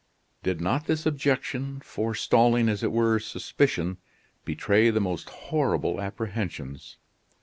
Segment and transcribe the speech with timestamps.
[0.41, 3.97] Did not this objection, forestalling, as it were, suspicion,
[4.43, 6.97] betray the most horrible apprehensions?